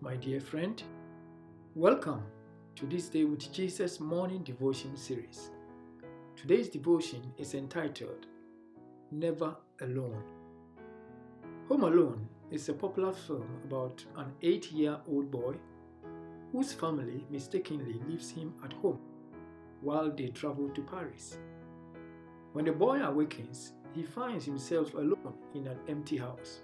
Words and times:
my 0.00 0.16
dear 0.16 0.40
friend. 0.40 0.82
Welcome 1.76 2.24
to 2.74 2.84
this 2.84 3.08
Day 3.08 3.22
with 3.22 3.52
Jesus 3.52 4.00
morning 4.00 4.42
devotion 4.42 4.96
series. 4.96 5.50
Today's 6.34 6.68
devotion 6.68 7.32
is 7.38 7.54
entitled 7.54 8.26
Never 9.12 9.54
Alone. 9.82 10.24
Home 11.68 11.84
Alone 11.84 12.28
is 12.50 12.68
a 12.68 12.72
popular 12.72 13.12
film 13.12 13.46
about 13.62 14.04
an 14.16 14.32
eight 14.42 14.72
year 14.72 14.96
old 15.06 15.30
boy 15.30 15.54
whose 16.50 16.72
family 16.72 17.24
mistakenly 17.30 18.00
leaves 18.08 18.30
him 18.30 18.52
at 18.64 18.72
home 18.72 18.98
while 19.80 20.10
they 20.10 20.26
travel 20.26 20.68
to 20.70 20.82
Paris. 20.82 21.38
When 22.52 22.64
the 22.64 22.72
boy 22.72 23.00
awakens, 23.00 23.74
he 23.94 24.02
finds 24.02 24.44
himself 24.44 24.92
alone 24.94 25.34
in 25.54 25.68
an 25.68 25.78
empty 25.88 26.16
house. 26.16 26.62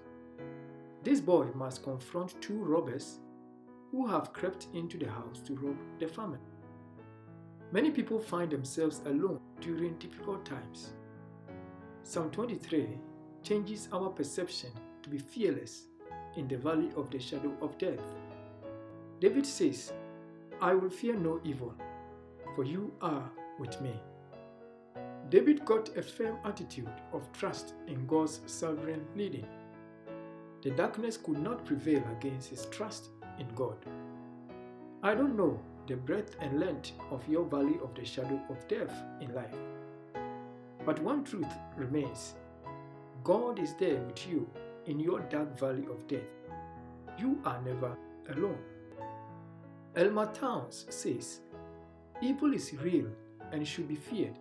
This 1.04 1.20
boy 1.20 1.46
must 1.54 1.82
confront 1.82 2.40
two 2.40 2.62
robbers 2.62 3.18
who 3.90 4.06
have 4.06 4.32
crept 4.32 4.68
into 4.72 4.96
the 4.96 5.10
house 5.10 5.40
to 5.46 5.54
rob 5.56 5.76
the 5.98 6.06
family. 6.06 6.38
Many 7.72 7.90
people 7.90 8.20
find 8.20 8.50
themselves 8.50 9.00
alone 9.06 9.40
during 9.60 9.98
difficult 9.98 10.44
times. 10.44 10.92
Psalm 12.04 12.30
23 12.30 12.86
changes 13.42 13.88
our 13.92 14.10
perception 14.10 14.70
to 15.02 15.08
be 15.08 15.18
fearless 15.18 15.86
in 16.36 16.46
the 16.46 16.56
valley 16.56 16.90
of 16.96 17.10
the 17.10 17.18
shadow 17.18 17.52
of 17.60 17.76
death. 17.78 18.00
David 19.20 19.44
says, 19.44 19.92
I 20.60 20.74
will 20.74 20.90
fear 20.90 21.16
no 21.16 21.40
evil, 21.42 21.74
for 22.54 22.64
you 22.64 22.92
are 23.00 23.28
with 23.58 23.80
me. 23.80 23.92
David 25.30 25.64
got 25.64 25.96
a 25.96 26.02
firm 26.02 26.38
attitude 26.44 27.00
of 27.12 27.30
trust 27.32 27.74
in 27.88 28.06
God's 28.06 28.40
sovereign 28.46 29.04
leading. 29.16 29.46
The 30.62 30.70
darkness 30.70 31.16
could 31.16 31.38
not 31.38 31.64
prevail 31.64 32.04
against 32.16 32.48
his 32.48 32.66
trust 32.66 33.08
in 33.40 33.48
God. 33.56 33.76
I 35.02 35.12
don't 35.12 35.36
know 35.36 35.58
the 35.88 35.96
breadth 35.96 36.36
and 36.40 36.60
length 36.60 36.92
of 37.10 37.26
your 37.28 37.44
valley 37.44 37.80
of 37.82 37.92
the 37.96 38.04
shadow 38.04 38.40
of 38.48 38.68
death 38.68 38.94
in 39.20 39.34
life. 39.34 39.56
But 40.86 41.02
one 41.02 41.24
truth 41.24 41.52
remains 41.76 42.34
God 43.24 43.58
is 43.58 43.74
there 43.74 44.00
with 44.02 44.28
you 44.28 44.48
in 44.86 45.00
your 45.00 45.20
dark 45.20 45.58
valley 45.58 45.86
of 45.90 46.06
death. 46.06 46.30
You 47.18 47.40
are 47.44 47.60
never 47.62 47.96
alone. 48.30 48.58
Elmer 49.96 50.26
Towns 50.32 50.86
says, 50.90 51.40
Evil 52.20 52.54
is 52.54 52.72
real 52.74 53.06
and 53.50 53.66
should 53.66 53.88
be 53.88 53.96
feared, 53.96 54.38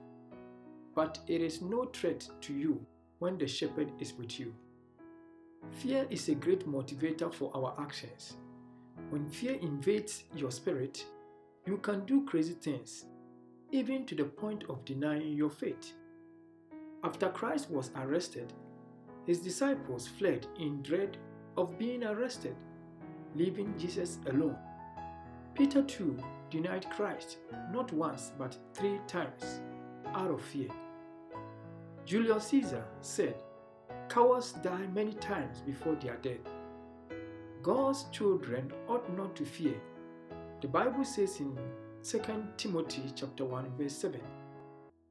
but 0.94 1.18
it 1.26 1.42
is 1.42 1.64
no 1.64 1.86
threat 1.86 2.28
to 2.42 2.54
you 2.54 2.86
when 3.18 3.40
the 3.40 3.48
shepherd 3.48 3.92
is 4.00 4.14
with 4.14 4.40
you. 4.40 4.54
Fear 5.70 6.08
is 6.10 6.28
a 6.30 6.36
great 6.36 6.68
motivator 6.68 7.34
for 7.34 7.52
our 7.56 7.76
actions. 7.80 8.38
When 9.10 9.30
fear 9.30 9.54
invades 9.62 10.24
your 10.36 10.52
spirit, 10.52 11.06
you 11.66 11.78
can 11.78 12.06
do 12.06 12.26
crazy 12.26 12.54
things, 12.54 13.06
even 13.72 14.06
to 14.06 14.16
the 14.16 14.26
point 14.26 14.64
of 14.70 14.84
denying 14.86 15.34
your 15.34 15.50
faith. 15.50 15.94
After 17.04 17.30
Christ 17.30 17.70
was 17.70 17.92
arrested, 17.96 18.54
his 19.26 19.40
disciples 19.40 20.08
fled 20.08 20.48
in 20.60 20.82
dread 20.82 21.18
of 21.58 21.78
being 21.78 22.04
arrested, 22.04 22.56
leaving 23.36 23.78
Jesus 23.78 24.20
alone. 24.28 24.58
Peter 25.54 25.84
too 25.84 26.18
denied 26.50 26.90
Christ 26.90 27.38
not 27.72 27.92
once 27.94 28.32
but 28.38 28.58
three 28.74 29.00
times 29.08 29.62
out 30.14 30.32
of 30.32 30.42
fear. 30.42 30.70
Julius 32.06 32.48
Caesar 32.48 32.84
said, 33.02 33.36
Cowards 34.12 34.52
die 34.62 34.88
many 34.94 35.14
times 35.14 35.62
before 35.62 35.96
their 35.96 36.18
death. 36.18 36.46
God's 37.64 38.04
children 38.12 38.70
ought 38.90 39.10
not 39.16 39.38
to 39.38 39.46
fear. 39.46 39.80
The 40.60 40.68
Bible 40.68 41.06
says 41.06 41.40
in 41.40 41.58
2 42.04 42.22
Timothy 42.58 43.04
chapter 43.16 43.46
1 43.46 43.72
verse 43.78 43.96
7, 43.96 44.20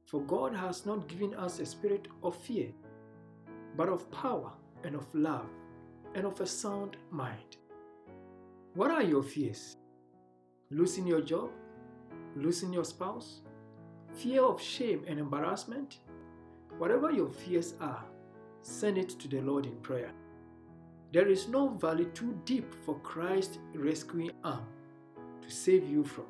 For 0.05 0.21
God 0.21 0.53
has 0.53 0.85
not 0.85 1.07
given 1.07 1.33
us 1.33 1.57
a 1.57 1.65
spirit 1.65 2.09
of 2.21 2.35
fear, 2.35 2.67
but 3.75 3.89
of 3.89 4.11
power 4.11 4.51
and 4.83 4.93
of 4.93 5.07
love 5.15 5.49
and 6.13 6.23
of 6.23 6.39
a 6.39 6.45
sound 6.45 6.95
mind. 7.09 7.57
What 8.75 8.91
are 8.91 9.01
your 9.01 9.23
fears? 9.23 9.77
Losing 10.69 11.07
your 11.07 11.21
job? 11.21 11.49
Losing 12.35 12.71
your 12.71 12.85
spouse? 12.85 13.41
Fear 14.13 14.43
of 14.43 14.61
shame 14.61 15.03
and 15.07 15.19
embarrassment? 15.19 15.97
Whatever 16.77 17.09
your 17.09 17.31
fears 17.31 17.73
are, 17.81 18.05
send 18.61 18.97
it 18.97 19.09
to 19.09 19.27
the 19.27 19.41
Lord 19.41 19.65
in 19.65 19.75
prayer. 19.77 20.11
There 21.13 21.27
is 21.27 21.47
no 21.47 21.69
valley 21.69 22.05
too 22.13 22.39
deep 22.45 22.73
for 22.85 22.97
Christ's 22.99 23.57
rescuing 23.73 24.31
arm 24.43 24.65
to 25.41 25.49
save 25.49 25.89
you 25.89 26.03
from. 26.03 26.25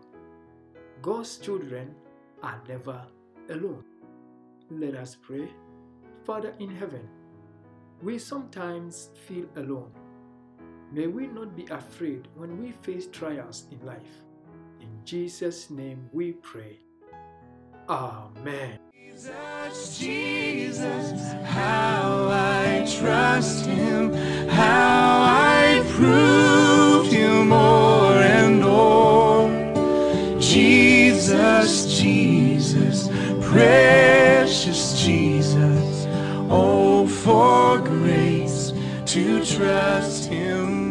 God's 1.01 1.37
children 1.37 1.93
are 2.41 2.59
never 2.67 3.01
alone. 3.49 3.83
Let 4.69 4.95
us 4.95 5.15
pray. 5.21 5.49
Father 6.25 6.53
in 6.59 6.69
heaven, 6.69 7.07
we 8.01 8.17
sometimes 8.17 9.09
feel 9.27 9.45
alone. 9.55 9.91
May 10.91 11.07
we 11.07 11.27
not 11.27 11.55
be 11.55 11.65
afraid 11.67 12.27
when 12.35 12.61
we 12.61 12.71
face 12.71 13.07
trials 13.07 13.65
in 13.71 13.85
life. 13.85 14.23
In 14.79 14.89
Jesus' 15.05 15.69
name 15.69 16.09
we 16.11 16.33
pray. 16.33 16.79
Amen. 17.87 18.79
Jesus, 18.93 19.99
Jesus, 19.99 21.21
trust 23.41 23.65
Him, 23.65 24.13
how 24.49 25.23
I 25.23 25.83
prove 25.95 27.11
you 27.11 27.43
more 27.43 28.13
and 28.13 28.61
more. 28.61 29.49
Jesus, 30.39 31.99
Jesus, 31.99 33.07
precious 33.41 35.03
Jesus, 35.03 36.05
oh, 36.51 37.07
for 37.07 37.79
grace 37.79 38.73
to 39.07 39.43
trust 39.43 40.25
Him 40.25 40.90